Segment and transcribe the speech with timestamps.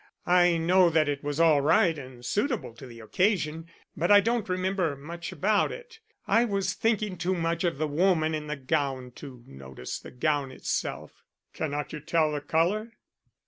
[0.25, 4.49] I know that it was all right and suitable to the occasion, but I don't
[4.49, 5.99] remember much about it.
[6.25, 10.49] I was thinking too much of the woman in the gown to notice the gown
[10.51, 11.21] itself."
[11.53, 12.93] "Cannot you tell the color?"